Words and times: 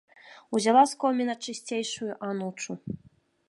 Узяла 0.59 0.83
з 0.93 0.97
коміна 1.03 1.35
чысцейшую 1.47 2.11
анучу. 2.31 2.71